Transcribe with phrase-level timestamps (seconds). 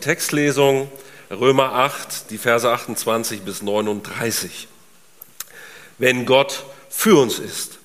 [0.00, 0.90] Textlesung
[1.30, 4.66] Römer 8, die Verse 28 bis 39.
[5.98, 7.78] Wenn Gott für uns ist.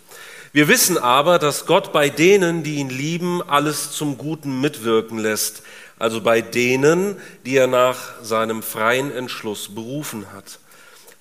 [0.52, 5.62] Wir wissen aber, dass Gott bei denen, die ihn lieben, alles zum Guten mitwirken lässt,
[6.00, 10.60] also bei denen, die er nach seinem freien Entschluss berufen hat.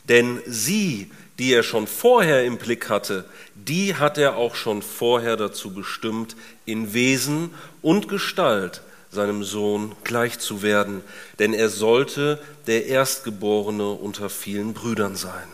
[0.08, 3.24] Denn sie, die er schon vorher im Blick hatte,
[3.54, 7.52] die hat er auch schon vorher dazu bestimmt, in Wesen
[7.82, 8.82] und Gestalt
[9.14, 11.02] seinem Sohn gleich zu werden,
[11.38, 15.48] denn er sollte der Erstgeborene unter vielen Brüdern sein.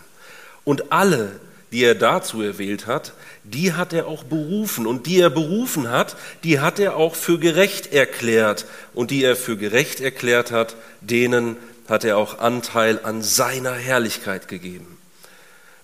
[0.64, 1.32] Und alle,
[1.72, 3.12] die er dazu erwählt hat,
[3.44, 4.86] die hat er auch berufen.
[4.86, 8.66] Und die er berufen hat, die hat er auch für gerecht erklärt.
[8.94, 11.56] Und die er für gerecht erklärt hat, denen
[11.88, 14.96] hat er auch Anteil an seiner Herrlichkeit gegeben.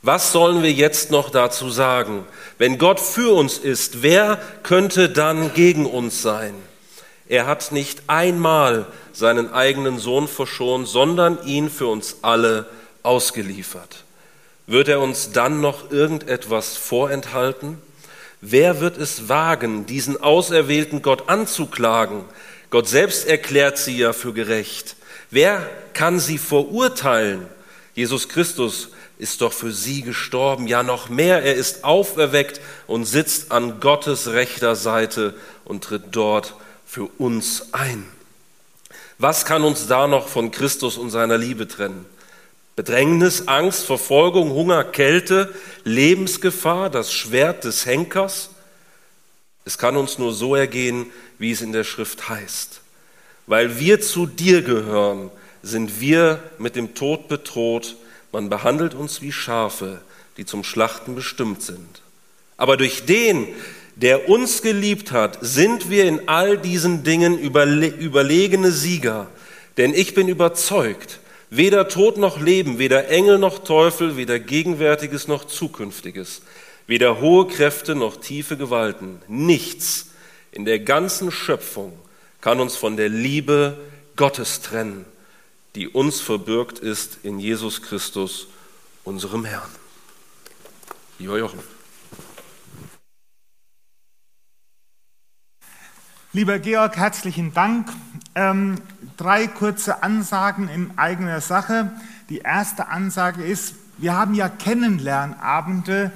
[0.02, 2.24] Was sollen wir jetzt noch dazu sagen?
[2.59, 6.54] Wenn Gott für uns ist, wer könnte dann gegen uns sein?
[7.29, 12.66] Er hat nicht einmal seinen eigenen Sohn verschont, sondern ihn für uns alle
[13.02, 14.05] ausgeliefert.
[14.66, 17.79] Wird er uns dann noch irgendetwas vorenthalten?
[18.41, 22.24] Wer wird es wagen, diesen auserwählten Gott anzuklagen?
[22.71, 24.96] Gott selbst erklärt sie ja für gerecht.
[25.30, 27.46] Wer kann sie verurteilen?
[27.95, 33.51] Jesus Christus ist doch für sie gestorben, ja noch mehr, er ist auferweckt und sitzt
[33.51, 36.55] an Gottes rechter Seite und tritt dort
[36.87, 38.06] für uns ein.
[39.18, 42.06] Was kann uns da noch von Christus und seiner Liebe trennen?
[42.76, 48.51] Bedrängnis, Angst, Verfolgung, Hunger, Kälte, Lebensgefahr, das Schwert des Henkers?
[49.65, 51.06] Es kann uns nur so ergehen,
[51.38, 52.80] wie es in der Schrift heißt.
[53.46, 55.30] Weil wir zu dir gehören,
[55.62, 57.96] sind wir mit dem Tod bedroht.
[58.30, 60.00] Man behandelt uns wie Schafe,
[60.37, 62.02] die zum Schlachten bestimmt sind.
[62.59, 63.48] Aber durch den,
[63.97, 69.28] der uns geliebt hat, sind wir in all diesen Dingen überle überlegene Sieger.
[69.78, 71.19] Denn ich bin überzeugt,
[71.50, 76.43] weder Tod noch Leben, weder Engel noch Teufel, weder Gegenwärtiges noch Zukünftiges,
[76.87, 80.11] weder hohe Kräfte noch tiefe Gewalten, nichts
[80.53, 81.93] in der ganzen Schöpfung
[82.41, 83.79] kann uns von der Liebe
[84.15, 85.05] Gottes trennen,
[85.75, 88.49] die uns verbürgt ist in Jesus Christus,
[89.05, 89.71] unserem Herrn.
[91.19, 91.75] Lieber Jochen.
[96.37, 97.89] Lieber Georg, herzlichen Dank.
[98.35, 98.75] Ähm,
[99.17, 101.93] drei kurze Ansagen in eigener Sache.
[102.29, 106.13] Die erste Ansage ist, wir haben ja Kennenlernabende,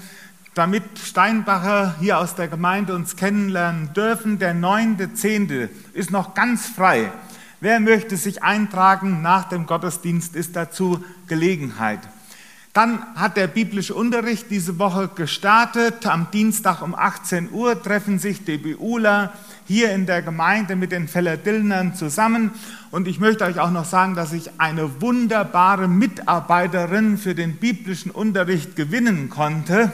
[0.53, 4.39] damit Steinbacher hier aus der Gemeinde uns kennenlernen dürfen.
[4.39, 5.71] Der 9.10.
[5.95, 7.11] ist noch ganz frei.
[7.61, 12.01] Wer möchte sich eintragen nach dem Gottesdienst, ist dazu Gelegenheit.
[12.73, 16.07] Dann hat der biblische Unterricht diese Woche gestartet.
[16.07, 19.33] Am Dienstag um 18 Uhr treffen sich die BUler
[19.67, 22.53] hier in der Gemeinde mit den Fellerdillnern zusammen.
[22.93, 28.13] Und ich möchte euch auch noch sagen, dass ich eine wunderbare Mitarbeiterin für den biblischen
[28.13, 29.93] Unterricht gewinnen konnte.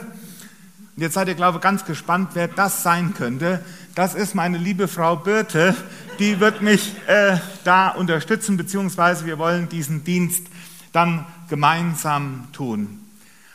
[0.95, 3.63] Und jetzt seid ihr, glaube ich, ganz gespannt, wer das sein könnte.
[3.95, 5.75] Das ist meine liebe Frau Birte.
[6.19, 10.45] Die wird mich äh, da unterstützen, beziehungsweise wir wollen diesen Dienst
[10.91, 12.99] dann gemeinsam tun.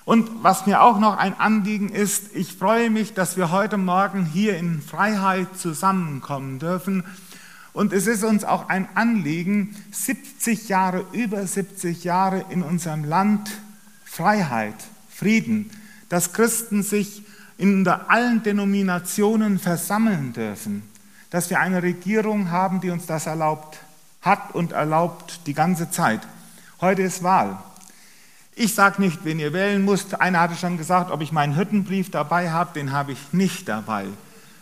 [0.04, 4.24] Und was mir auch noch ein Anliegen ist, ich freue mich, dass wir heute Morgen
[4.24, 7.04] hier in Freiheit zusammenkommen dürfen.
[7.72, 13.50] Und es ist uns auch ein Anliegen, 70 Jahre, über 70 Jahre in unserem Land
[14.04, 14.74] Freiheit,
[15.08, 15.70] Frieden,
[16.08, 17.22] dass Christen sich
[17.56, 20.82] in allen Denominationen versammeln dürfen,
[21.30, 23.78] dass wir eine Regierung haben, die uns das erlaubt
[24.20, 26.20] hat und erlaubt die ganze Zeit.
[26.80, 27.58] Heute ist Wahl.
[28.54, 30.20] Ich sage nicht, wen ihr wählen müsst.
[30.20, 34.06] Einer hatte schon gesagt, ob ich meinen Hüttenbrief dabei habe, den habe ich nicht dabei.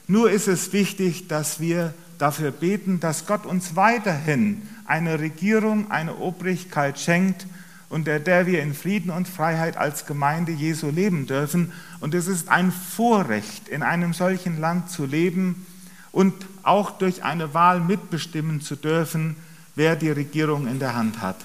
[0.06, 6.16] Nur ist es wichtig, dass wir dafür beten, dass Gott uns weiterhin eine Regierung, eine
[6.16, 7.46] Obrigkeit schenkt,
[7.88, 11.72] unter der wir in Frieden und Freiheit als Gemeinde Jesu leben dürfen.
[11.98, 15.66] Und es ist ein Vorrecht, in einem solchen Land zu leben
[16.12, 19.36] und auch durch eine Wahl mitbestimmen zu dürfen,
[19.74, 21.36] wer die Regierung in der Hand hat.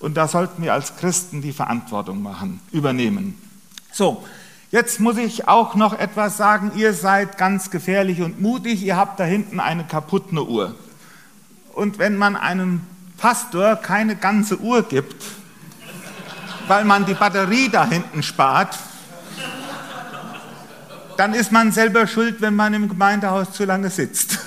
[0.00, 3.40] Und da sollten wir als Christen die Verantwortung machen, übernehmen.
[3.92, 4.24] So,
[4.70, 6.72] jetzt muss ich auch noch etwas sagen.
[6.74, 8.82] Ihr seid ganz gefährlich und mutig.
[8.82, 10.74] Ihr habt da hinten eine kaputte Uhr.
[11.74, 12.80] Und wenn man einem
[13.18, 15.22] Pastor keine ganze Uhr gibt,
[16.66, 18.78] weil man die Batterie da hinten spart,
[21.18, 24.38] dann ist man selber schuld, wenn man im Gemeindehaus zu lange sitzt.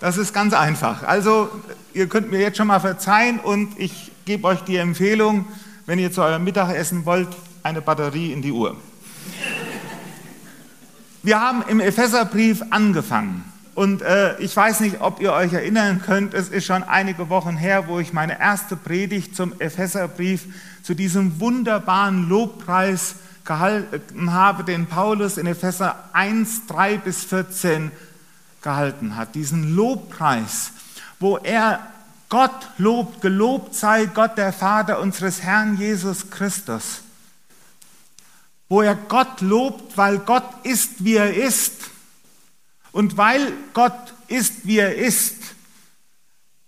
[0.00, 1.02] Das ist ganz einfach.
[1.02, 1.50] Also
[1.94, 5.46] ihr könnt mir jetzt schon mal verzeihen und ich gebe euch die Empfehlung,
[5.86, 7.28] wenn ihr zu eurem Mittagessen wollt,
[7.62, 8.76] eine Batterie in die Uhr.
[11.22, 13.44] Wir haben im Epheserbrief angefangen
[13.74, 17.56] Und äh, ich weiß nicht, ob ihr euch erinnern könnt, es ist schon einige Wochen
[17.56, 20.44] her, wo ich meine erste Predigt zum Epheserbrief,
[20.82, 27.90] zu diesem wunderbaren Lobpreis gehalten habe, den Paulus in Epheser 1, 3 bis 14
[28.62, 29.34] gehalten hat.
[29.34, 30.72] Diesen Lobpreis,
[31.20, 31.86] wo er
[32.28, 37.02] Gott lobt, gelobt sei Gott der Vater unseres Herrn Jesus Christus.
[38.68, 41.90] Wo er Gott lobt, weil Gott ist, wie er ist
[42.92, 45.36] und weil Gott ist, wie er ist,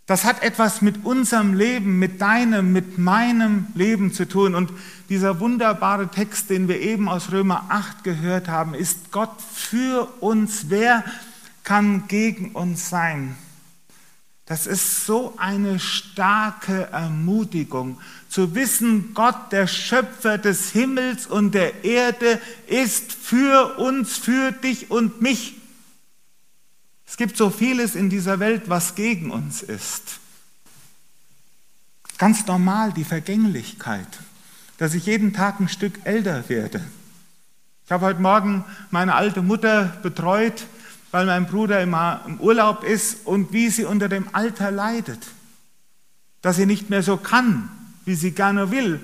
[0.06, 4.54] das hat etwas mit unserem Leben, mit deinem, mit meinem Leben zu tun.
[4.54, 4.70] Und
[5.08, 10.70] dieser wunderbare Text, den wir eben aus Römer 8 gehört haben, ist Gott für uns.
[10.70, 11.04] Wer
[11.64, 13.36] kann gegen uns sein?
[14.46, 21.84] Das ist so eine starke Ermutigung, zu wissen, Gott, der Schöpfer des Himmels und der
[21.84, 25.54] Erde, ist für uns, für dich und mich.
[27.06, 30.20] Es gibt so vieles in dieser Welt, was gegen uns ist.
[32.18, 34.08] Ganz normal die Vergänglichkeit,
[34.78, 36.84] dass ich jeden Tag ein Stück älter werde.
[37.84, 40.66] Ich habe heute Morgen meine alte Mutter betreut,
[41.16, 45.20] weil mein Bruder im Urlaub ist und wie sie unter dem Alter leidet.
[46.42, 47.70] Dass sie nicht mehr so kann,
[48.04, 49.00] wie sie gerne will.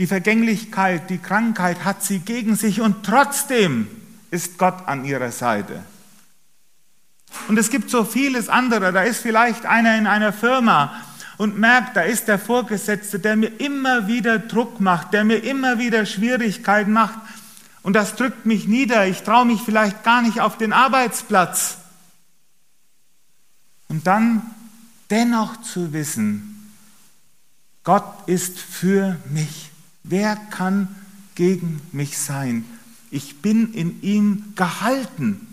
[0.00, 3.86] Die Vergänglichkeit, die Krankheit hat sie gegen sich und trotzdem
[4.32, 5.84] ist Gott an ihrer Seite.
[7.46, 8.92] Und es gibt so vieles andere.
[8.92, 10.92] Da ist vielleicht einer in einer Firma
[11.36, 15.78] und merkt, da ist der Vorgesetzte, der mir immer wieder Druck macht, der mir immer
[15.78, 17.20] wieder Schwierigkeiten macht.
[17.86, 19.06] Und das drückt mich nieder.
[19.06, 21.78] Ich traue mich vielleicht gar nicht auf den Arbeitsplatz.
[23.86, 24.42] Und dann
[25.08, 26.72] dennoch zu wissen,
[27.84, 29.70] Gott ist für mich.
[30.02, 30.96] Wer kann
[31.36, 32.64] gegen mich sein?
[33.12, 35.46] Ich bin in ihm gehalten.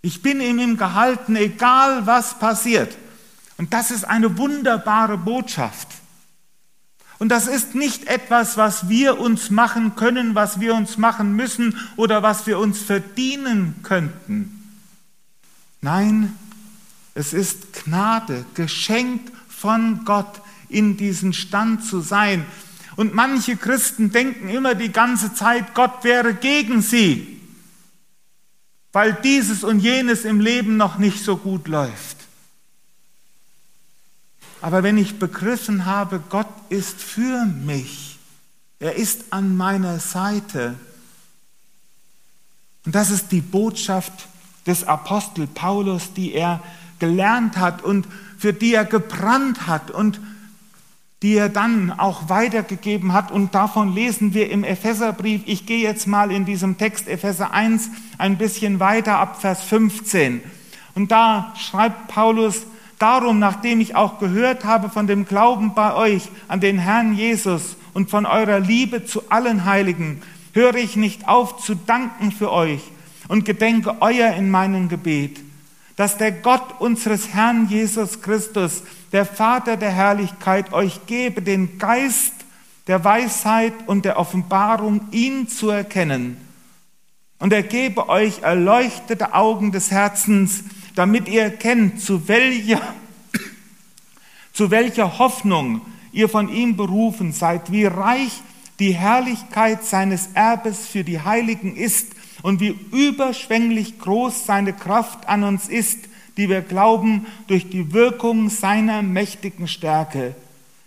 [0.00, 2.96] Ich bin in ihm gehalten, egal was passiert.
[3.58, 5.97] Und das ist eine wunderbare Botschaft.
[7.18, 11.76] Und das ist nicht etwas, was wir uns machen können, was wir uns machen müssen
[11.96, 14.78] oder was wir uns verdienen könnten.
[15.80, 16.36] Nein,
[17.14, 22.44] es ist Gnade, geschenkt von Gott, in diesen Stand zu sein.
[22.94, 27.38] Und manche Christen denken immer die ganze Zeit, Gott wäre gegen sie
[28.92, 32.16] weil dieses und jenes im Leben noch nicht so gut läuft.
[34.60, 38.18] Aber wenn ich begriffen habe, Gott ist für mich,
[38.80, 40.74] er ist an meiner Seite,
[42.84, 44.28] und das ist die Botschaft
[44.66, 46.62] des Apostel Paulus, die er
[46.98, 48.06] gelernt hat und
[48.38, 50.20] für die er gebrannt hat und
[51.22, 53.32] die er dann auch weitergegeben hat.
[53.32, 55.42] Und davon lesen wir im Epheserbrief.
[55.46, 60.40] Ich gehe jetzt mal in diesem Text Epheser 1 ein bisschen weiter ab Vers 15.
[60.94, 62.62] Und da schreibt Paulus,
[62.98, 67.76] darum, nachdem ich auch gehört habe von dem Glauben bei euch an den Herrn Jesus
[67.94, 70.22] und von eurer Liebe zu allen Heiligen,
[70.52, 72.80] höre ich nicht auf zu danken für euch
[73.28, 75.40] und gedenke euer in meinem Gebet,
[75.96, 82.32] dass der Gott unseres Herrn Jesus Christus, der Vater der Herrlichkeit, euch gebe den Geist
[82.88, 86.38] der Weisheit und der Offenbarung, ihn zu erkennen.
[87.38, 90.64] Und er gebe euch erleuchtete Augen des Herzens,
[90.98, 92.82] damit ihr erkennt, zu welcher,
[94.52, 95.80] zu welcher Hoffnung
[96.10, 98.42] ihr von ihm berufen seid, wie reich
[98.80, 102.08] die Herrlichkeit seines Erbes für die Heiligen ist
[102.42, 106.00] und wie überschwänglich groß seine Kraft an uns ist,
[106.36, 110.34] die wir glauben durch die Wirkung seiner mächtigen Stärke.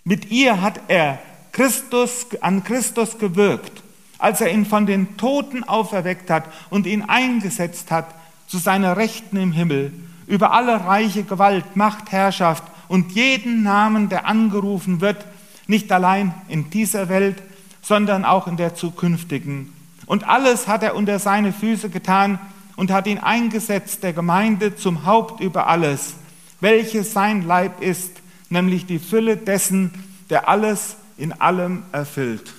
[0.03, 1.19] Mit ihr hat er
[1.53, 3.81] Christus, an Christus gewirkt,
[4.17, 8.13] als er ihn von den Toten auferweckt hat und ihn eingesetzt hat
[8.51, 9.93] zu seiner Rechten im Himmel,
[10.27, 15.25] über alle reiche Gewalt, Macht, Herrschaft und jeden Namen, der angerufen wird,
[15.67, 17.41] nicht allein in dieser Welt,
[17.81, 19.73] sondern auch in der zukünftigen.
[20.05, 22.39] Und alles hat er unter seine Füße getan,
[22.81, 26.15] und hat ihn eingesetzt der Gemeinde zum Haupt über alles,
[26.61, 28.11] welches sein Leib ist,
[28.49, 29.91] nämlich die Fülle dessen,
[30.31, 32.55] der alles in allem erfüllt.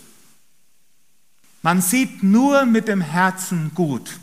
[1.63, 4.21] Man sieht nur mit dem Herzen gut.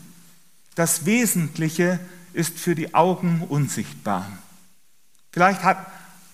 [0.80, 2.00] Das Wesentliche
[2.32, 4.26] ist für die Augen unsichtbar.
[5.30, 5.76] Vielleicht hat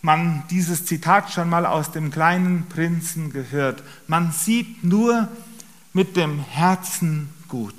[0.02, 3.82] man dieses Zitat schon mal aus dem kleinen Prinzen gehört.
[4.06, 5.26] Man sieht nur
[5.92, 7.74] mit dem Herzen gut.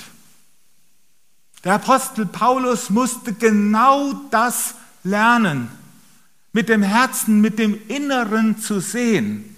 [1.63, 5.69] Der Apostel Paulus musste genau das lernen,
[6.51, 9.55] mit dem Herzen, mit dem Inneren zu sehen.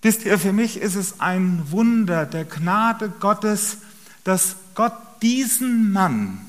[0.00, 3.76] Wisst ihr, für mich ist es ein Wunder der Gnade Gottes,
[4.24, 6.40] dass Gott diesen Mann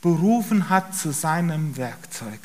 [0.00, 2.40] berufen hat zu seinem Werkzeug.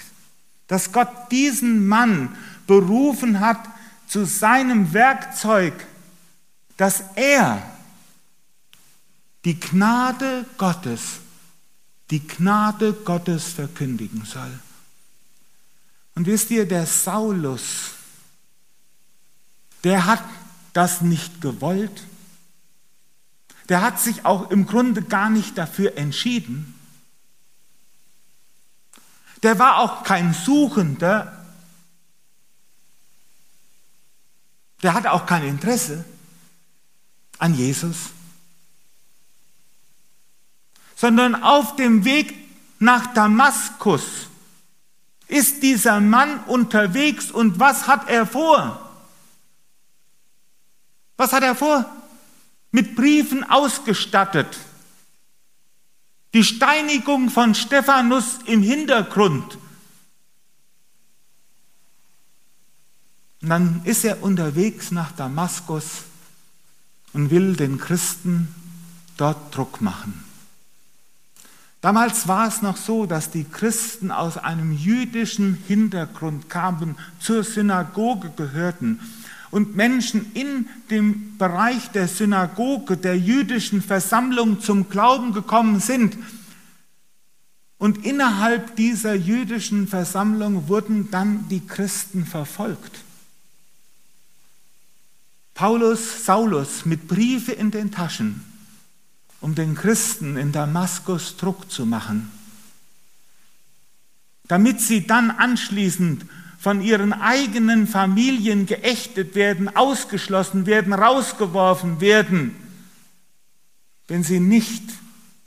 [0.67, 3.67] Dass Gott diesen Mann berufen hat
[4.07, 5.73] zu seinem Werkzeug,
[6.77, 7.61] dass er
[9.43, 11.19] die Gnade Gottes,
[12.09, 14.59] die Gnade Gottes verkündigen soll.
[16.15, 17.91] Und wisst ihr, der Saulus,
[19.83, 20.23] der hat
[20.73, 22.03] das nicht gewollt.
[23.69, 26.73] Der hat sich auch im Grunde gar nicht dafür entschieden.
[29.43, 31.45] Der war auch kein Suchender.
[34.83, 36.05] Der hatte auch kein Interesse
[37.37, 38.11] an Jesus.
[40.95, 42.33] Sondern auf dem Weg
[42.79, 44.27] nach Damaskus
[45.27, 48.81] ist dieser Mann unterwegs und was hat er vor?
[51.17, 51.85] Was hat er vor?
[52.77, 54.55] Mit Briefen ausgestattet.
[56.35, 59.57] Die Steinigung von Stephanus im Hintergrund.
[63.41, 66.03] Und dann ist er unterwegs nach Damaskus
[67.13, 68.53] und will den Christen
[69.17, 70.23] dort Druck machen.
[71.81, 78.29] Damals war es noch so, dass die Christen aus einem jüdischen Hintergrund kamen, zur Synagoge
[78.35, 78.99] gehörten
[79.51, 86.17] und Menschen in dem Bereich der Synagoge, der jüdischen Versammlung zum Glauben gekommen sind.
[87.77, 93.03] Und innerhalb dieser jüdischen Versammlung wurden dann die Christen verfolgt.
[95.53, 98.43] Paulus, Saulus mit Briefe in den Taschen,
[99.41, 102.31] um den Christen in Damaskus Druck zu machen,
[104.47, 106.25] damit sie dann anschließend
[106.57, 112.55] von ihren eigenen Familien geächtet werden, ausgeschlossen werden, rausgeworfen werden,
[114.07, 114.83] wenn sie nicht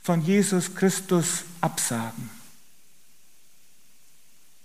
[0.01, 2.29] von Jesus Christus absagen.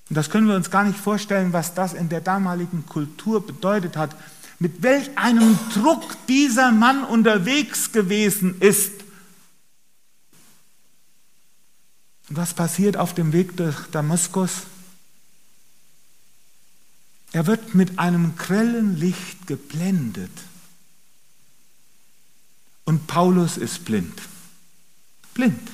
[0.08, 3.96] Und das können wir uns gar nicht vorstellen, was das in der damaligen Kultur bedeutet
[3.96, 4.14] hat,
[4.58, 8.92] mit welch einem Druck dieser Mann unterwegs gewesen ist.
[12.28, 14.62] Und was passiert auf dem Weg durch Damaskus?
[17.36, 20.30] Er wird mit einem grellen Licht geblendet.
[22.86, 24.22] Und Paulus ist blind.
[25.34, 25.68] Blind.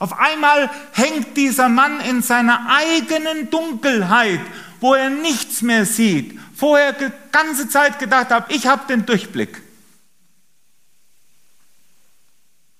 [0.00, 4.40] Auf einmal hängt dieser Mann in seiner eigenen Dunkelheit,
[4.80, 6.36] wo er nichts mehr sieht.
[6.56, 9.62] Vorher die ganze Zeit gedacht habe, ich habe den Durchblick.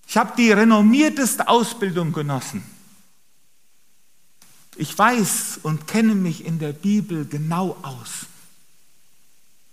[0.08, 2.71] Ich habe die renommierteste Ausbildung genossen.
[4.76, 8.26] Ich weiß und kenne mich in der Bibel genau aus.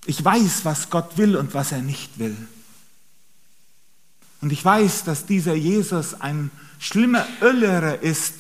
[0.06, 2.36] Ich weiß, was Gott will und was er nicht will.
[4.42, 8.36] Und ich weiß, dass dieser Jesus ein schlimmer Öllerer ist,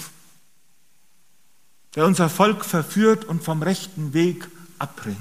[1.96, 4.48] der unser Volk verführt und vom rechten Weg
[4.78, 5.18] abbringt.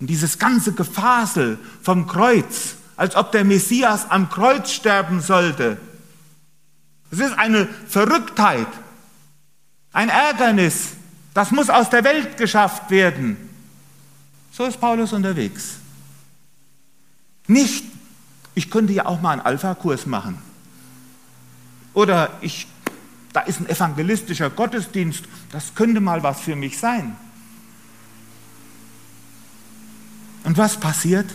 [0.00, 5.78] Und dieses ganze Gefasel vom Kreuz, als ob der Messias am Kreuz sterben sollte,
[7.10, 8.68] es ist eine Verrücktheit,
[9.92, 10.90] ein Ärgernis,
[11.34, 13.36] das muss aus der Welt geschafft werden.
[14.50, 15.76] So ist Paulus unterwegs.
[17.46, 17.84] Nicht,
[18.54, 20.38] ich könnte ja auch mal einen Alpha-Kurs machen.
[21.94, 22.66] Oder ich,
[23.32, 27.16] da ist ein evangelistischer Gottesdienst, das könnte mal was für mich sein.
[30.44, 31.30] Und was passiert?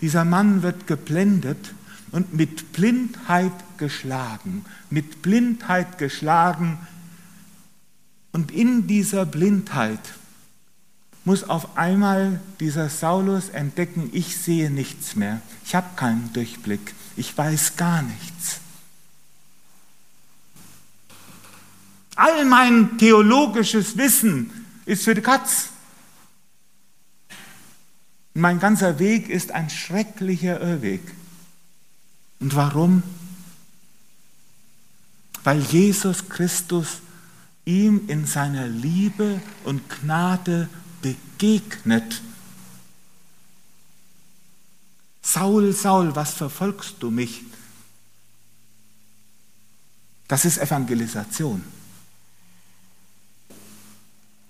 [0.00, 1.74] Dieser Mann wird geblendet
[2.12, 6.78] und mit Blindheit geschlagen, mit Blindheit geschlagen.
[8.30, 9.98] Und in dieser Blindheit
[11.24, 17.36] muss auf einmal dieser Saulus entdecken, ich sehe nichts mehr, ich habe keinen Durchblick, ich
[17.36, 18.60] weiß gar nichts.
[22.14, 24.50] All mein theologisches Wissen
[24.84, 25.70] ist für die Katz.
[28.34, 31.00] Mein ganzer Weg ist ein schrecklicher Irrweg.
[32.40, 33.02] Und warum?
[35.44, 36.98] Weil Jesus Christus
[37.64, 40.68] ihm in seiner Liebe und Gnade
[41.02, 42.20] begegnet.
[45.22, 47.42] Saul, Saul, was verfolgst du mich?
[50.28, 51.64] Das ist Evangelisation.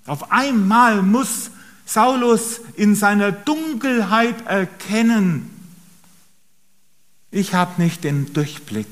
[0.07, 1.51] Auf einmal muss
[1.87, 5.57] Saulus in seiner Dunkelheit erkennen,
[7.33, 8.89] ich habe nicht den Durchblick.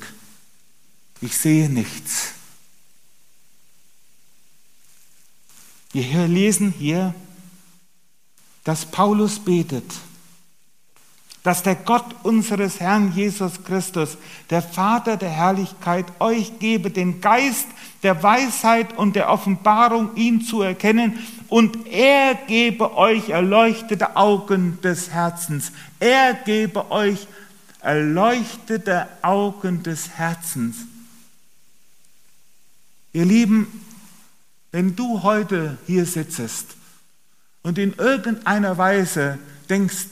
[1.21, 2.35] Ich sehe nichts.
[5.93, 7.15] Wir lesen hier,
[8.63, 9.91] dass Paulus betet,
[11.43, 14.19] dass der Gott unseres Herrn Jesus Christus,
[14.51, 17.67] der Vater der Herrlichkeit, euch gebe den Geist
[18.03, 25.11] der Weisheit und der Offenbarung, ihn zu erkennen, und er gebe euch erleuchtete Augen des
[25.11, 25.73] Herzens.
[25.99, 27.27] Er gebe euch
[27.81, 30.77] erleuchtete Augen des Herzens.
[33.19, 33.67] Ihr Lieben,
[34.71, 36.77] wenn du heute hier sitzt
[37.63, 40.07] und in irgendeiner Weise denkst,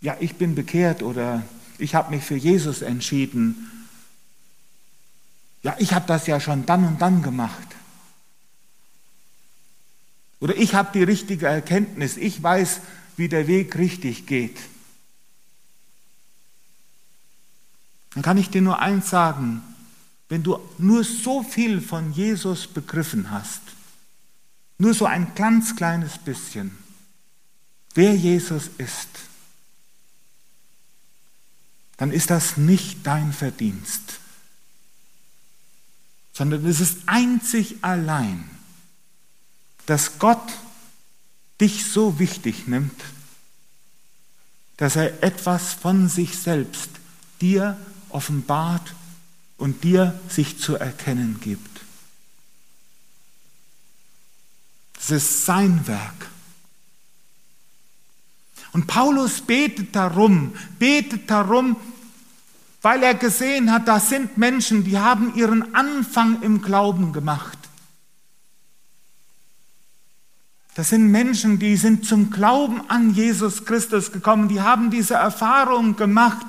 [0.00, 1.42] ja, ich bin bekehrt oder
[1.76, 3.70] ich habe mich für Jesus entschieden.
[5.62, 7.76] Ja, ich habe das ja schon dann und dann gemacht.
[10.40, 12.80] Oder ich habe die richtige Erkenntnis, ich weiß,
[13.18, 14.56] wie der Weg richtig geht.
[18.14, 19.60] Dann kann ich dir nur eins sagen,
[20.30, 23.60] wenn du nur so viel von Jesus begriffen hast,
[24.78, 26.78] nur so ein ganz kleines bisschen,
[27.94, 29.08] wer Jesus ist,
[31.96, 34.20] dann ist das nicht dein Verdienst,
[36.32, 38.48] sondern es ist einzig allein,
[39.86, 40.48] dass Gott
[41.60, 43.02] dich so wichtig nimmt,
[44.76, 46.88] dass er etwas von sich selbst
[47.40, 47.76] dir
[48.10, 48.94] offenbart
[49.60, 51.80] und dir sich zu erkennen gibt.
[54.98, 56.28] Es ist sein Werk.
[58.72, 61.76] Und Paulus betet darum, betet darum,
[62.82, 67.58] weil er gesehen hat, da sind Menschen, die haben ihren Anfang im Glauben gemacht.
[70.74, 75.96] Das sind Menschen, die sind zum Glauben an Jesus Christus gekommen, die haben diese Erfahrung
[75.96, 76.46] gemacht,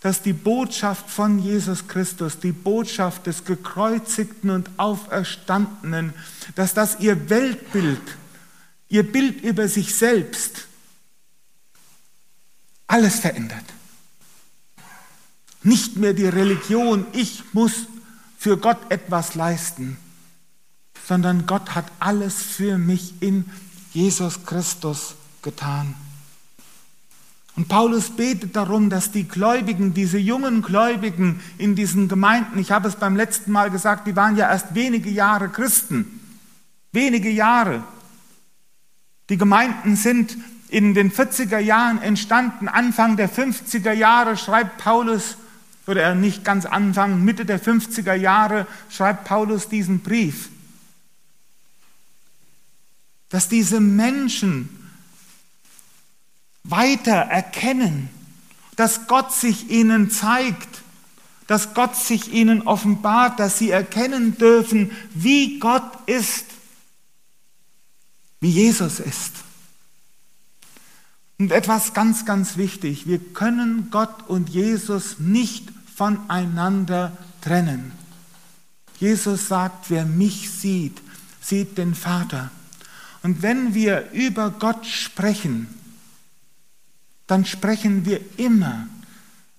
[0.00, 6.14] dass die Botschaft von Jesus Christus, die Botschaft des gekreuzigten und auferstandenen,
[6.54, 8.00] dass das ihr Weltbild,
[8.88, 10.66] ihr Bild über sich selbst,
[12.86, 13.64] alles verändert.
[15.62, 17.86] Nicht mehr die Religion, ich muss
[18.38, 19.98] für Gott etwas leisten,
[21.06, 23.50] sondern Gott hat alles für mich in
[23.92, 25.94] Jesus Christus getan.
[27.60, 32.88] Und Paulus betet darum, dass die Gläubigen, diese jungen Gläubigen in diesen Gemeinden, ich habe
[32.88, 36.20] es beim letzten Mal gesagt, die waren ja erst wenige Jahre Christen,
[36.90, 37.84] wenige Jahre.
[39.28, 40.38] Die Gemeinden sind
[40.70, 45.36] in den 40er Jahren entstanden, Anfang der 50er Jahre schreibt Paulus,
[45.86, 50.48] oder nicht ganz Anfang, Mitte der 50er Jahre schreibt Paulus diesen Brief,
[53.28, 54.79] dass diese Menschen
[56.64, 58.08] weiter erkennen,
[58.76, 60.82] dass Gott sich ihnen zeigt,
[61.46, 66.46] dass Gott sich ihnen offenbart, dass sie erkennen dürfen, wie Gott ist,
[68.40, 69.32] wie Jesus ist.
[71.38, 77.92] Und etwas ganz, ganz wichtig, wir können Gott und Jesus nicht voneinander trennen.
[78.98, 81.00] Jesus sagt, wer mich sieht,
[81.40, 82.50] sieht den Vater.
[83.22, 85.66] Und wenn wir über Gott sprechen,
[87.30, 88.88] dann sprechen wir immer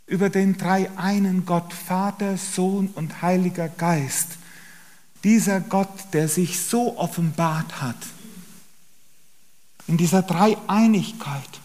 [0.05, 4.31] über den dreieinen Gott, Vater, Sohn und Heiliger Geist.
[5.23, 7.95] Dieser Gott, der sich so offenbart hat,
[9.87, 11.61] in dieser Dreieinigkeit.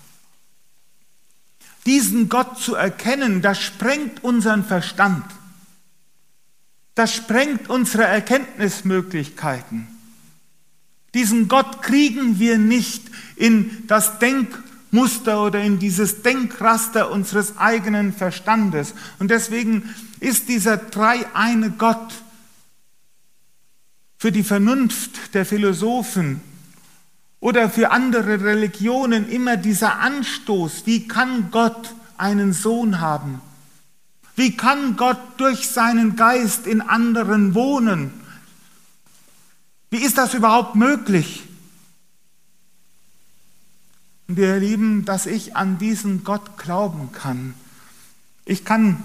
[1.87, 5.25] Diesen Gott zu erkennen, das sprengt unseren Verstand.
[6.95, 9.89] Das sprengt unsere Erkenntnismöglichkeiten.
[11.15, 13.03] Diesen Gott kriegen wir nicht
[13.37, 14.19] in das
[14.93, 18.95] Denkmuster oder in dieses Denkraster unseres eigenen Verstandes.
[19.19, 22.15] Und deswegen ist dieser dreieine Gott
[24.19, 26.41] für die Vernunft der Philosophen
[27.41, 33.41] oder für andere Religionen immer dieser Anstoß, wie kann Gott einen Sohn haben?
[34.35, 38.13] Wie kann Gott durch seinen Geist in anderen wohnen?
[39.91, 41.45] Wie ist das überhaupt möglich?
[44.29, 47.55] Und wir erleben, dass ich an diesen Gott glauben kann.
[48.45, 49.03] Ich kann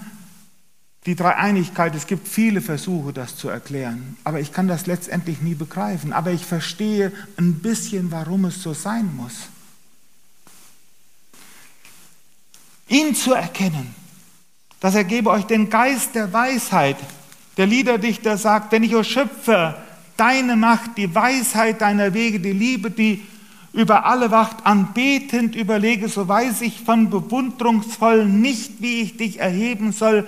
[1.06, 5.56] die Dreieinigkeit, es gibt viele Versuche, das zu erklären, aber ich kann das letztendlich nie
[5.56, 6.14] begreifen.
[6.14, 9.34] Aber ich verstehe ein bisschen, warum es so sein muss.
[12.88, 13.96] Ihn zu erkennen,
[14.80, 16.98] dass er gebe euch den Geist der Weisheit.
[17.58, 19.82] Der Liederdichter sagt, denn ich, o Schöpfer,
[20.18, 23.26] deine Macht, die Weisheit deiner Wege, die Liebe, die
[23.74, 29.92] über alle Wacht anbetend überlege, so weiß ich von bewundrungsvoll nicht, wie ich dich erheben
[29.94, 30.28] soll,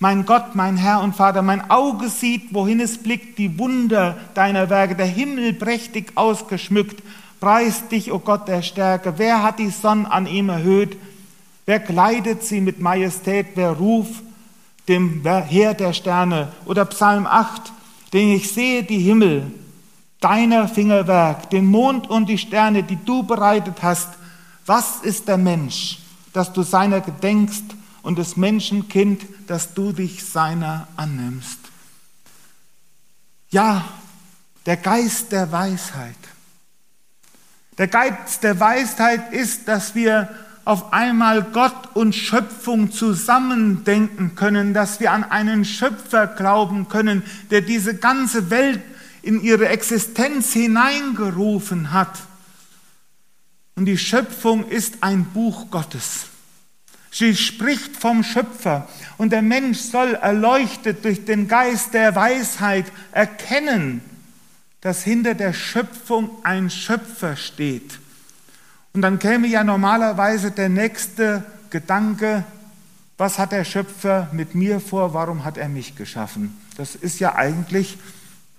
[0.00, 4.70] mein Gott, mein Herr und Vater, mein Auge sieht, wohin es blickt, die Wunder deiner
[4.70, 7.02] Werke, der Himmel prächtig ausgeschmückt.
[7.40, 9.14] Preist dich, o oh Gott der Stärke.
[9.16, 10.96] Wer hat die Sonne an ihm erhöht?
[11.66, 13.46] Wer kleidet sie mit Majestät?
[13.56, 14.22] Wer ruft
[14.86, 16.52] dem Heer der Sterne?
[16.64, 17.72] Oder Psalm 8,
[18.12, 19.50] denn ich sehe die Himmel,
[20.20, 24.08] deiner Fingerwerk, den Mond und die Sterne, die du bereitet hast.
[24.66, 25.98] Was ist der Mensch,
[26.32, 27.64] dass du seiner gedenkst
[28.02, 31.58] und des Menschenkind, dass du dich seiner annimmst?
[33.50, 33.84] Ja,
[34.66, 36.16] der Geist der Weisheit.
[37.78, 40.28] Der Geist der Weisheit ist, dass wir
[40.64, 47.62] auf einmal Gott und Schöpfung zusammendenken können, dass wir an einen Schöpfer glauben können, der
[47.62, 48.82] diese ganze Welt
[49.22, 52.18] in ihre Existenz hineingerufen hat.
[53.76, 56.26] Und die Schöpfung ist ein Buch Gottes.
[57.10, 64.02] Sie spricht vom Schöpfer und der Mensch soll erleuchtet durch den Geist der Weisheit erkennen,
[64.80, 67.98] dass hinter der Schöpfung ein Schöpfer steht
[68.98, 72.44] und dann käme ja normalerweise der nächste Gedanke,
[73.16, 76.58] was hat der Schöpfer mit mir vor, warum hat er mich geschaffen?
[76.76, 77.96] Das ist ja eigentlich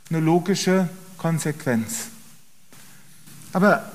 [0.10, 2.08] eine logische Konsequenz.
[3.54, 3.92] Aber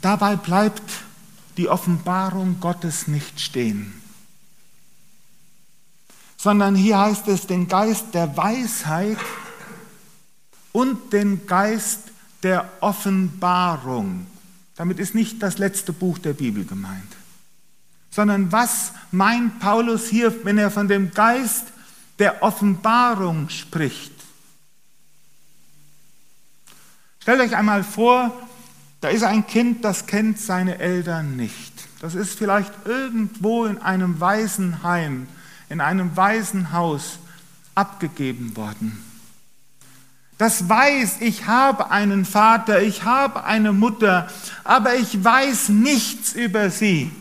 [0.00, 0.82] dabei bleibt
[1.56, 3.92] die Offenbarung Gottes nicht stehen,
[6.36, 9.18] sondern hier heißt es den Geist der Weisheit
[10.72, 12.00] und den Geist
[12.42, 14.26] der Offenbarung.
[14.76, 17.16] Damit ist nicht das letzte Buch der Bibel gemeint,
[18.10, 21.66] sondern was meint Paulus hier, wenn er von dem Geist
[22.18, 24.19] der Offenbarung spricht?
[27.30, 28.32] Stellt euch einmal vor,
[29.00, 31.72] da ist ein Kind, das kennt seine Eltern nicht.
[32.00, 35.28] Das ist vielleicht irgendwo in einem Waisenheim,
[35.68, 37.20] in einem Waisenhaus
[37.76, 39.00] abgegeben worden
[40.38, 44.26] das weiß, ich habe einen Vater, ich habe eine Mutter,
[44.64, 47.12] aber ich weiß nichts über sie.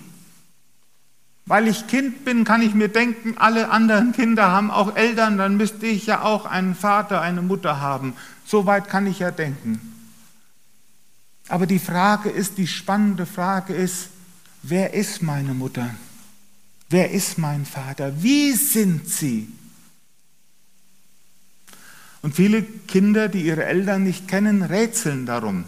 [1.46, 5.58] Weil ich Kind bin, kann ich mir denken, alle anderen Kinder haben auch Eltern, dann
[5.58, 8.14] müsste ich ja auch einen Vater, eine Mutter haben.
[8.46, 9.99] So weit kann ich ja denken.
[11.50, 14.10] Aber die Frage ist, die spannende Frage ist,
[14.62, 15.94] wer ist meine Mutter?
[16.90, 18.22] Wer ist mein Vater?
[18.22, 19.52] Wie sind sie?
[22.22, 25.66] Und viele Kinder, die ihre Eltern nicht kennen, rätseln darum.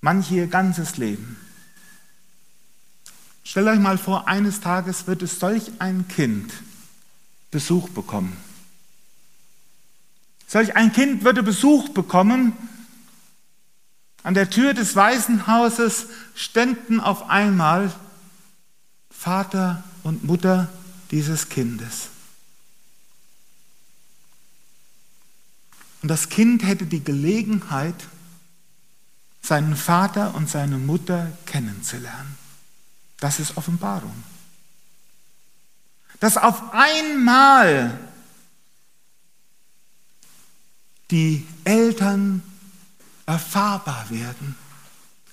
[0.00, 1.36] Manche ihr ganzes Leben.
[3.44, 6.52] Stellt euch mal vor, eines Tages wird es solch ein Kind
[7.50, 8.36] Besuch bekommen.
[10.48, 12.52] Solch ein Kind würde Besuch bekommen.
[14.26, 17.92] An der Tür des Waisenhauses ständen auf einmal
[19.08, 20.68] Vater und Mutter
[21.12, 22.08] dieses Kindes.
[26.02, 27.94] Und das Kind hätte die Gelegenheit,
[29.42, 32.36] seinen Vater und seine Mutter kennenzulernen.
[33.20, 34.24] Das ist Offenbarung.
[36.18, 37.96] Dass auf einmal
[41.12, 42.42] die Eltern
[43.26, 44.54] erfahrbar werden,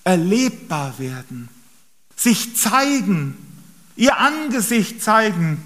[0.02, 1.48] erlebbar werden,
[2.16, 3.36] sich zeigen,
[3.96, 5.62] ihr Angesicht zeigen,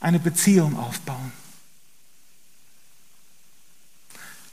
[0.00, 1.32] eine Beziehung aufbauen.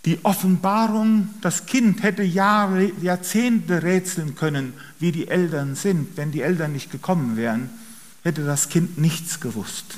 [0.06, 6.16] Die Offenbarung, das Kind hätte Jahre, Jahrzehnte rätseln können, wie die Eltern sind.
[6.16, 7.70] Wenn die Eltern nicht gekommen wären,
[8.24, 9.98] hätte das Kind nichts gewusst.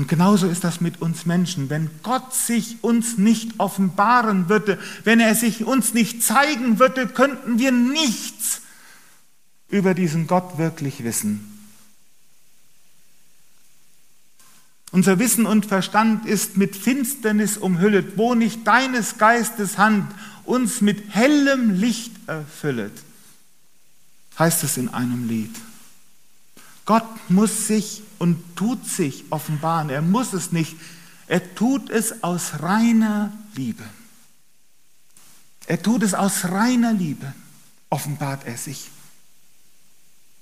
[0.00, 1.68] Und genauso ist das mit uns Menschen.
[1.68, 7.58] Wenn Gott sich uns nicht offenbaren würde, wenn er sich uns nicht zeigen würde, könnten
[7.58, 8.62] wir nichts
[9.68, 11.46] über diesen Gott wirklich wissen.
[14.90, 20.10] Unser Wissen und Verstand ist mit Finsternis umhüllet, wo nicht deines Geistes Hand
[20.46, 23.02] uns mit hellem Licht erfüllet,
[24.38, 25.54] heißt es in einem Lied.
[26.90, 29.90] Gott muss sich und tut sich offenbaren.
[29.90, 30.74] Er muss es nicht.
[31.28, 33.84] Er tut es aus reiner Liebe.
[35.68, 37.32] Er tut es aus reiner Liebe.
[37.90, 38.90] Offenbart er sich.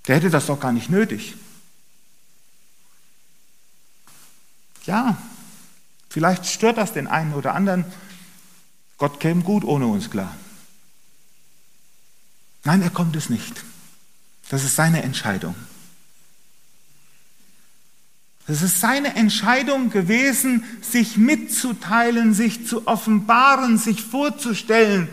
[0.06, 1.34] Der hätte das doch gar nicht nötig.
[4.86, 5.18] Ja,
[6.08, 7.84] vielleicht stört das den einen oder anderen.
[8.96, 10.34] Gott käme gut ohne uns klar.
[12.64, 13.66] Nein, er kommt es nicht.
[14.48, 15.54] Das ist seine Entscheidung.
[18.50, 25.06] Es ist seine Entscheidung gewesen, sich mitzuteilen, sich zu offenbaren, sich vorzustellen,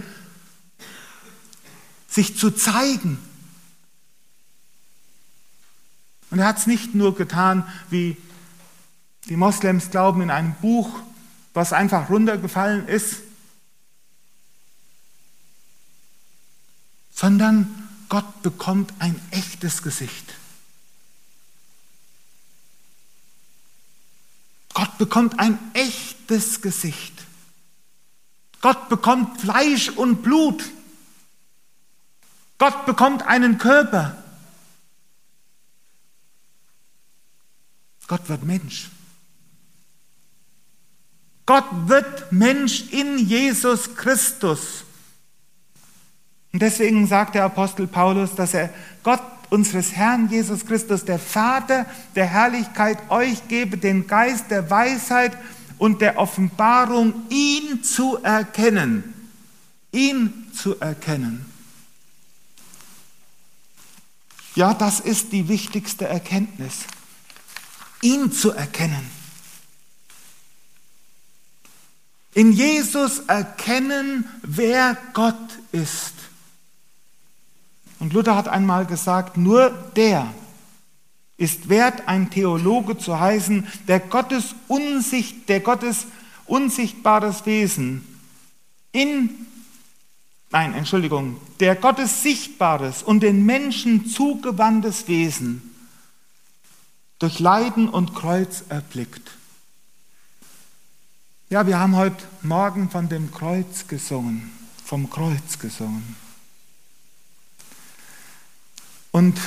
[2.07, 3.19] sich zu zeigen.
[6.31, 8.15] Und er hat es nicht nur getan, wie
[9.25, 11.01] die Moslems glauben in einem Buch,
[11.53, 13.17] was einfach runtergefallen ist,
[17.13, 17.67] sondern
[18.07, 20.24] Gott bekommt ein echtes Gesicht.
[24.75, 27.13] Gott bekommt ein echtes Gesicht.
[28.59, 30.63] Gott bekommt Fleisch und Blut.
[32.57, 34.21] Gott bekommt einen Körper.
[38.07, 38.89] Gott wird Mensch.
[41.45, 44.83] Gott wird Mensch in Jesus Christus.
[46.51, 51.85] Und deswegen sagt der Apostel Paulus, dass er Gott unseres Herrn Jesus Christus, der Vater
[52.13, 55.37] der Herrlichkeit, euch gebe den Geist der Weisheit
[55.77, 59.13] und der Offenbarung, ihn zu erkennen.
[59.93, 61.45] Ihn zu erkennen.
[64.55, 66.79] Ja, das ist die wichtigste Erkenntnis.
[68.01, 69.09] Ihn zu erkennen.
[72.33, 76.14] In Jesus erkennen, wer Gott ist.
[77.99, 80.33] Und Luther hat einmal gesagt, nur der
[81.37, 86.07] ist wert, ein Theologe zu heißen, der Gottes, Unsicht, der Gottes
[86.45, 88.05] unsichtbares Wesen
[88.91, 89.29] in,
[90.51, 95.75] nein, Entschuldigung, der Gottes sichtbares und den Menschen zugewandtes Wesen
[97.19, 99.31] durch Leiden und Kreuz erblickt.
[101.49, 104.51] Ja, wir haben heute Morgen von dem Kreuz gesungen,
[104.83, 106.15] vom Kreuz gesungen.
[109.15, 109.39] Und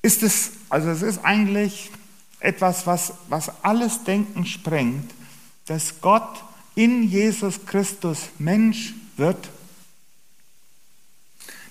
[0.00, 1.90] ist es, also es ist eigentlich
[2.38, 5.12] etwas, was, was alles Denken sprengt,
[5.66, 6.42] dass Gott
[6.74, 9.50] in Jesus Christus Mensch wird,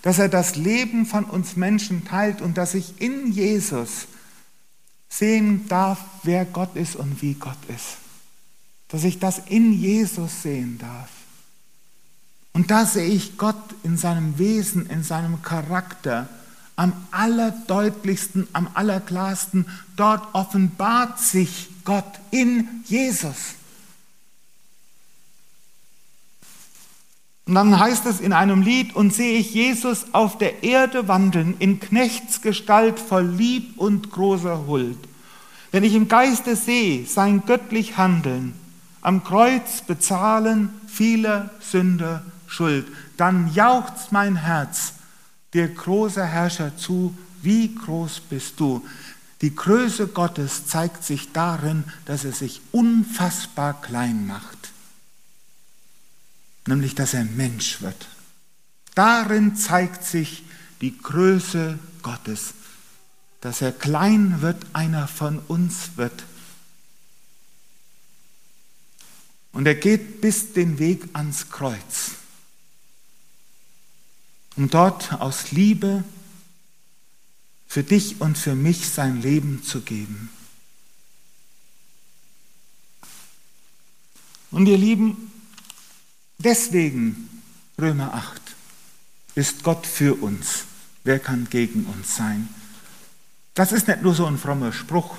[0.03, 4.05] dass er das Leben von uns Menschen teilt und dass ich in Jesus
[5.09, 7.97] sehen darf, wer Gott ist und wie Gott ist.
[8.89, 11.09] Dass ich das in Jesus sehen darf.
[12.59, 16.27] Und da sehe ich Gott in seinem Wesen, in seinem Charakter
[16.75, 19.65] am allerdeutlichsten, am allerklarsten.
[19.95, 23.55] Dort offenbart sich Gott in Jesus.
[27.45, 31.55] Und dann heißt es in einem Lied, und sehe ich Jesus auf der Erde wandeln,
[31.59, 34.97] in Knechtsgestalt voll Lieb und großer Huld.
[35.71, 38.53] Wenn ich im Geiste sehe, sein göttlich Handeln,
[38.99, 42.85] am Kreuz bezahlen vieler Sünder Schuld,
[43.15, 44.93] dann jauchzt mein Herz
[45.53, 48.85] dir großer Herrscher zu, wie groß bist du.
[49.41, 54.59] Die Größe Gottes zeigt sich darin, dass er sich unfassbar klein macht
[56.69, 58.07] nämlich dass er Mensch wird.
[58.95, 60.43] Darin zeigt sich
[60.81, 62.53] die Größe Gottes,
[63.41, 66.23] dass er klein wird, einer von uns wird.
[69.51, 72.11] Und er geht bis den Weg ans Kreuz,
[74.59, 76.03] um dort aus Liebe
[77.67, 80.29] für dich und für mich sein Leben zu geben.
[84.51, 85.29] Und ihr Lieben,
[86.41, 87.41] Deswegen,
[87.77, 88.41] Römer 8,
[89.35, 90.63] ist Gott für uns.
[91.03, 92.47] Wer kann gegen uns sein?
[93.53, 95.17] Das ist nicht nur so ein frommer Spruch,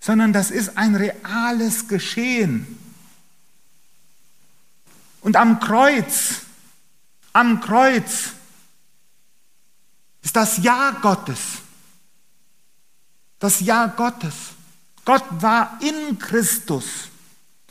[0.00, 2.77] sondern das ist ein reales Geschehen.
[5.20, 6.42] Und am Kreuz,
[7.32, 8.30] am Kreuz
[10.22, 11.38] ist das Ja Gottes.
[13.38, 14.34] Das Ja Gottes.
[15.04, 16.84] Gott war in Christus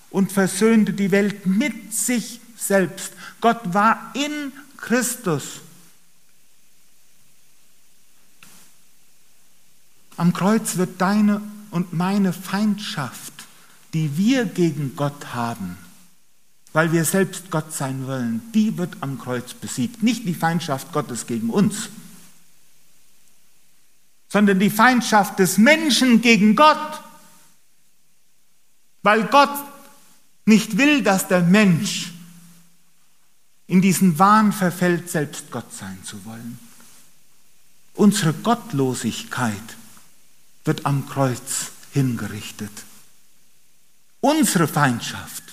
[0.10, 3.13] und versöhnte die Welt mit sich selbst.
[3.41, 5.62] Gott war in Christus.
[10.15, 13.33] Am Kreuz wird deine und meine Feindschaft,
[13.93, 15.77] die wir gegen Gott haben,
[16.73, 20.03] weil wir selbst Gott sein wollen, die wird am Kreuz besiegt.
[20.03, 21.89] Nicht die Feindschaft Gottes gegen uns,
[24.30, 27.01] sondern die Feindschaft des Menschen gegen Gott.
[29.01, 29.58] Weil Gott
[30.45, 32.13] nicht will, dass der Mensch
[33.67, 36.58] in diesen Wahn verfällt, selbst Gott sein zu wollen.
[37.93, 39.75] Unsere Gottlosigkeit
[40.63, 42.71] wird am Kreuz hingerichtet.
[44.19, 45.46] Unsere Feindschaft,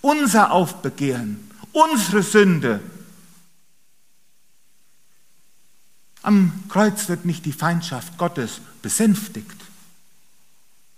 [0.00, 2.80] unser Aufbegehren, unsere Sünde.
[6.22, 9.56] Am Kreuz wird nicht die Feindschaft Gottes besänftigt.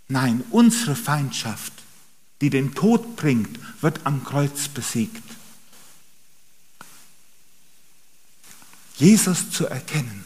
[0.09, 1.73] Nein, unsere Feindschaft
[2.43, 5.23] die den Tod bringt, wird am Kreuz besiegt.
[8.97, 10.25] Jesus zu erkennen.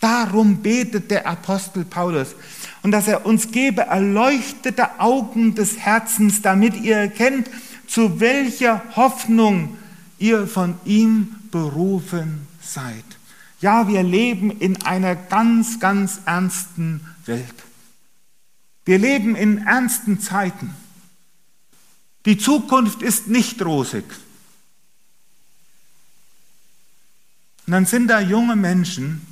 [0.00, 2.34] Darum betet der Apostel Paulus
[2.82, 7.50] und dass er uns gebe erleuchtete Augen des Herzens, damit ihr erkennt,
[7.86, 9.76] zu welcher Hoffnung
[10.18, 13.04] ihr von ihm berufen seid.
[13.60, 17.54] Ja, wir leben in einer ganz, ganz ernsten Welt.
[18.84, 20.74] Wir leben in ernsten Zeiten.
[22.24, 24.04] Die Zukunft ist nicht rosig.
[27.66, 29.26] Und dann sind da junge Menschen,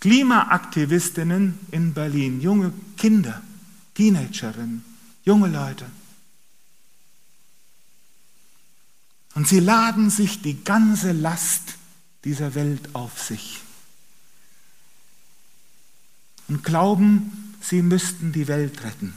[0.00, 3.42] Klimaaktivistinnen in Berlin, junge Kinder,
[3.94, 4.84] Teenagerinnen,
[5.24, 5.86] junge Leute.
[9.38, 11.76] Und sie laden sich die ganze Last
[12.24, 13.60] dieser Welt auf sich
[16.48, 19.14] und glauben, sie müssten die Welt retten.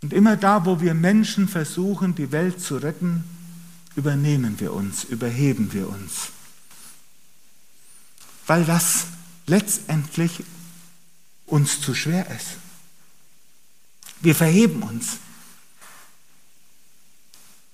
[0.00, 3.24] Und immer da, wo wir Menschen versuchen, die Welt zu retten,
[3.96, 6.30] übernehmen wir uns, überheben wir uns.
[8.46, 9.08] Weil das
[9.46, 10.42] letztendlich
[11.44, 12.56] uns zu schwer ist.
[14.22, 15.18] Wir verheben uns.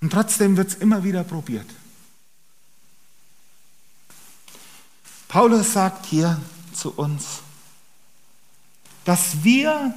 [0.01, 1.67] Und trotzdem wird es immer wieder probiert.
[5.29, 6.41] Paulus sagt hier
[6.73, 7.41] zu uns,
[9.05, 9.95] dass wir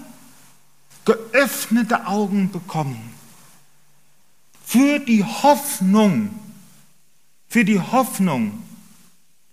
[1.05, 3.13] geöffnete Augen bekommen
[4.65, 6.29] für die Hoffnung,
[7.47, 8.61] für die Hoffnung,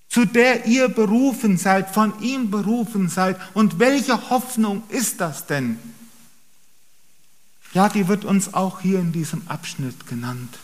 [0.08, 3.38] zu der ihr berufen seid, von ihm berufen seid.
[3.54, 5.78] Und welche Hoffnung ist das denn?
[7.76, 10.58] Ja, die wird uns auch hier in diesem Abschnitt genannt.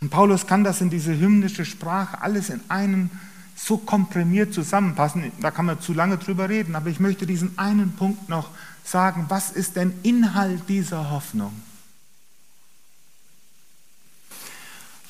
[0.00, 3.10] Und Paulus kann das in diese hymnische Sprache alles in einem
[3.56, 5.32] so komprimiert zusammenpassen.
[5.40, 8.50] Da kann man zu lange drüber reden, aber ich möchte diesen einen Punkt noch
[8.84, 9.26] sagen.
[9.28, 11.60] Was ist denn Inhalt dieser Hoffnung?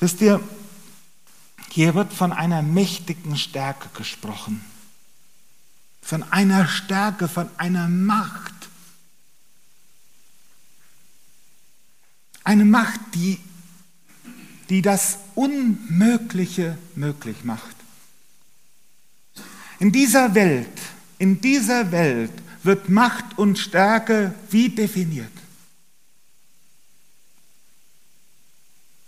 [0.00, 0.40] Wisst ihr,
[1.68, 4.64] hier wird von einer mächtigen Stärke gesprochen.
[6.00, 8.56] Von einer Stärke, von einer Macht.
[12.46, 13.40] Eine Macht, die,
[14.68, 17.74] die das Unmögliche möglich macht.
[19.80, 20.78] In dieser Welt,
[21.18, 22.30] in dieser Welt
[22.62, 25.32] wird Macht und Stärke wie definiert?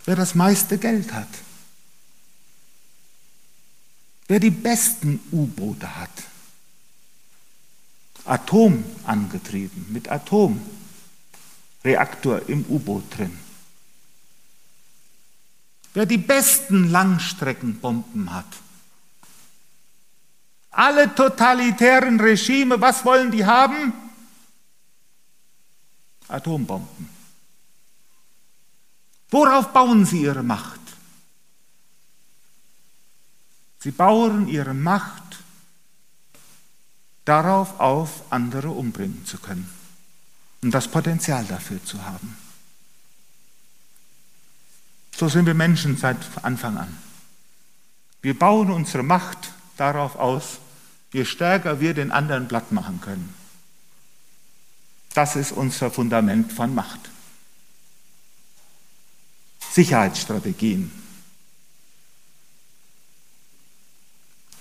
[0.03, 1.29] Wer das meiste Geld hat,
[4.27, 6.23] wer die besten U-Boote hat,
[8.25, 10.09] Atom angetrieben, mit
[11.79, 13.37] Atomreaktor im U-Boot drin.
[15.93, 18.45] Wer die besten Langstreckenbomben hat,
[20.71, 23.93] alle totalitären Regime, was wollen die haben?
[26.27, 27.09] Atombomben.
[29.31, 30.79] Worauf bauen sie ihre Macht?
[33.79, 35.39] Sie bauen ihre Macht
[37.25, 39.78] darauf auf, andere umbringen zu können
[40.61, 42.37] und das Potenzial dafür zu haben.
[45.15, 46.97] So sind wir Menschen seit Anfang an.
[48.21, 50.59] Wir bauen unsere Macht darauf aus,
[51.11, 53.33] je stärker wir den anderen platt machen können.
[55.13, 56.99] Das ist unser Fundament von Macht.
[59.71, 60.91] Sicherheitsstrategien.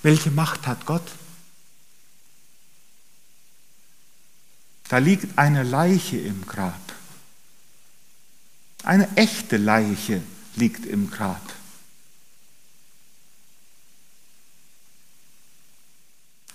[0.02, 1.06] Welche Macht hat Gott?
[4.88, 6.80] Da liegt eine Leiche im Grab.
[8.84, 10.22] Eine echte Leiche
[10.56, 11.42] liegt im Grab.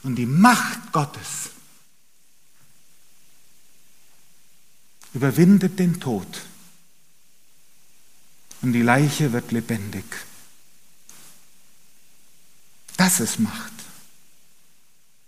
[0.02, 1.52] Und die Macht Gottes
[5.14, 6.42] überwindet den Tod.
[8.62, 10.06] Und die Leiche wird lebendig.
[12.98, 13.72] Das ist Macht.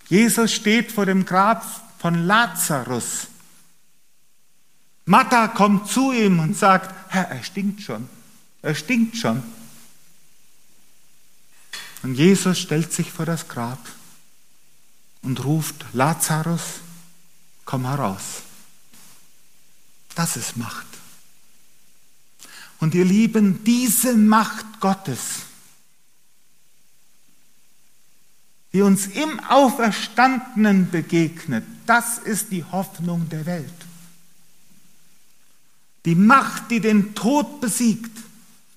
[0.07, 3.25] Jesus steht vor dem Grab von Lazarus.
[5.05, 8.07] Martha kommt zu ihm und sagt, Herr, er stinkt schon.
[8.61, 9.41] Er stinkt schon.
[12.03, 13.79] Und Jesus stellt sich vor das Grab
[15.23, 16.61] und ruft, Lazarus,
[17.65, 18.43] komm heraus.
[20.13, 20.85] Das ist Macht.
[22.81, 25.37] Und ihr Lieben, diese Macht Gottes,
[28.75, 33.71] die uns im Auferstandenen begegnet, das ist die Hoffnung der Welt.
[36.03, 38.11] Die Macht, die den Tod besiegt,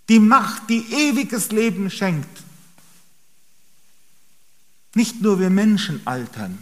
[0.08, 2.44] die Macht, die ewiges Leben schenkt,
[4.94, 6.58] nicht nur wir Menschen altern,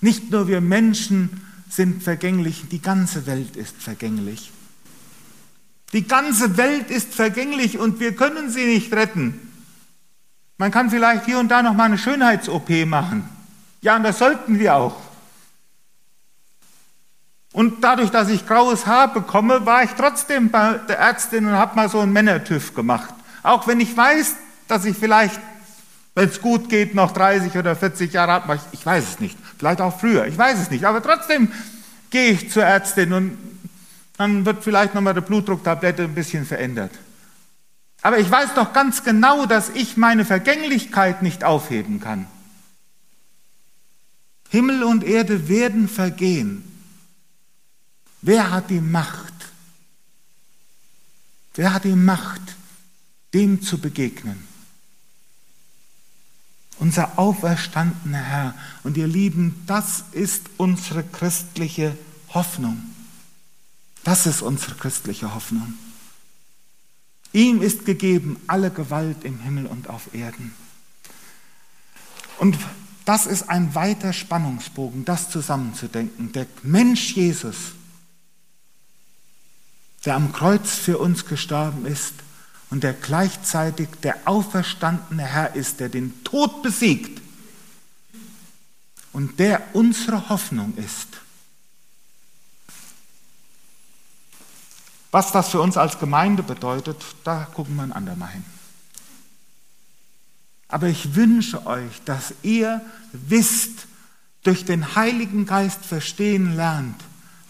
[0.00, 4.50] nicht nur wir Menschen sind vergänglich, die ganze Welt ist vergänglich.
[5.92, 9.45] Die ganze Welt ist vergänglich und wir können sie nicht retten.
[10.58, 13.28] Man kann vielleicht hier und da noch mal eine Schönheits-OP machen.
[13.82, 14.96] Ja, und das sollten wir auch.
[17.52, 21.76] Und dadurch, dass ich graues Haar bekomme, war ich trotzdem bei der Ärztin und habe
[21.76, 23.14] mal so einen Männertüv gemacht.
[23.42, 24.34] Auch wenn ich weiß,
[24.68, 25.40] dass ich vielleicht,
[26.14, 28.58] wenn es gut geht, noch 30 oder 40 Jahre habe.
[28.72, 29.38] Ich weiß es nicht.
[29.58, 30.26] Vielleicht auch früher.
[30.26, 30.84] Ich weiß es nicht.
[30.84, 31.50] Aber trotzdem
[32.10, 33.38] gehe ich zur Ärztin und
[34.18, 36.92] dann wird vielleicht nochmal die Blutdrucktablette ein bisschen verändert.
[38.06, 42.28] Aber ich weiß doch ganz genau, dass ich meine Vergänglichkeit nicht aufheben kann.
[44.48, 46.62] Himmel und Erde werden vergehen.
[48.22, 49.32] Wer hat die Macht?
[51.56, 52.42] Wer hat die Macht,
[53.34, 54.46] dem zu begegnen?
[56.78, 58.54] Unser auferstandener Herr.
[58.84, 61.98] Und ihr Lieben, das ist unsere christliche
[62.28, 62.84] Hoffnung.
[64.04, 65.74] Das ist unsere christliche Hoffnung.
[67.36, 70.54] Ihm ist gegeben alle Gewalt im Himmel und auf Erden.
[72.38, 72.56] Und
[73.04, 76.32] das ist ein weiter Spannungsbogen, das zusammenzudenken.
[76.32, 77.76] Der Mensch Jesus
[80.06, 82.14] der am Kreuz für uns gestorben ist
[82.70, 87.20] und der gleichzeitig der auferstandene Herr ist, der den Tod besiegt
[89.12, 91.20] und der unsere Hoffnung ist.
[95.16, 98.44] Was das für uns als Gemeinde bedeutet, da gucken wir ein andermal hin.
[100.68, 103.86] Aber ich wünsche euch, dass ihr wisst,
[104.42, 107.02] durch den Heiligen Geist verstehen lernt,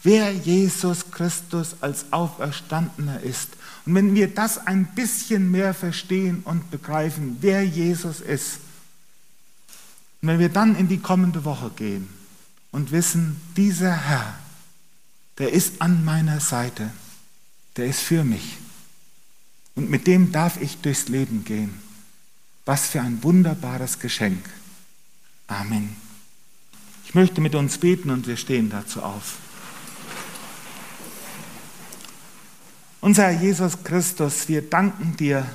[0.04, 3.48] wer Jesus Christus als Auferstandener ist.
[3.84, 8.60] Und wenn wir das ein bisschen mehr verstehen und begreifen, wer Jesus ist,
[10.22, 12.08] und wenn wir dann in die kommende Woche gehen
[12.70, 14.34] und wissen, dieser Herr,
[15.38, 16.92] der ist an meiner Seite,
[17.76, 18.58] der ist für mich.
[19.74, 21.74] Und mit dem darf ich durchs Leben gehen.
[22.64, 24.48] Was für ein wunderbares Geschenk.
[25.46, 25.94] Amen.
[27.04, 29.36] Ich möchte mit uns beten und wir stehen dazu auf.
[33.00, 35.46] Unser Jesus Christus, wir danken dir,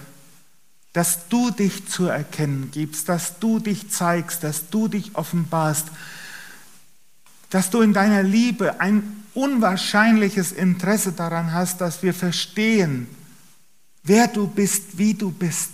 [0.93, 5.88] dass du dich zu erkennen gibst, dass du dich zeigst, dass du dich offenbarst,
[7.49, 13.07] dass du in deiner Liebe ein unwahrscheinliches Interesse daran hast, dass wir verstehen,
[14.03, 15.71] wer du bist, wie du bist,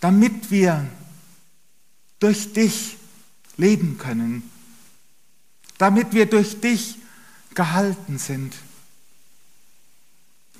[0.00, 0.86] damit wir
[2.20, 2.96] durch dich
[3.56, 4.42] leben können,
[5.78, 6.96] damit wir durch dich
[7.54, 8.54] gehalten sind.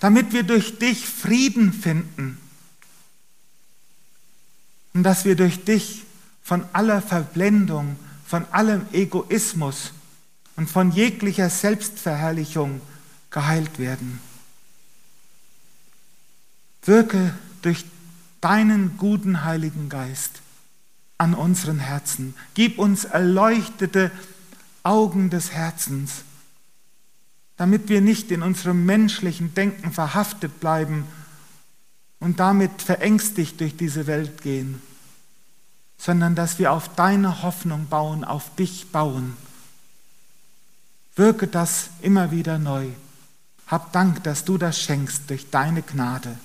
[0.01, 2.39] Damit wir durch dich Frieden finden.
[4.95, 6.05] Und dass wir durch dich
[6.43, 9.93] von aller Verblendung, von allem Egoismus
[10.59, 12.83] und von jeglicher Selbstverherrlichung
[13.31, 14.21] geheilt werden.
[16.83, 17.33] Wirke
[17.63, 17.87] durch
[18.43, 20.43] deinen guten Heiligen Geist
[21.17, 22.35] an unseren Herzen.
[22.53, 24.11] Gib uns erleuchtete
[24.83, 26.25] Augen des Herzens
[27.59, 31.05] damit wir nicht in unserem menschlichen Denken verhaftet bleiben
[32.21, 34.81] und damit verängstigt durch diese Welt gehen,
[35.99, 39.37] sondern dass wir auf deine Hoffnung bauen, auf dich bauen.
[41.19, 42.87] Wirke das immer wieder neu.
[43.67, 46.39] Hab Dank, dass du das schenkst durch deine Gnade.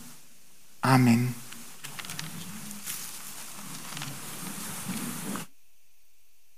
[0.81, 1.35] Amen.